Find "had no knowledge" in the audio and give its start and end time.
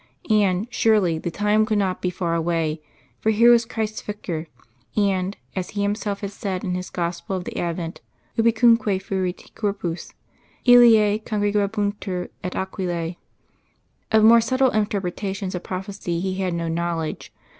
16.41-17.31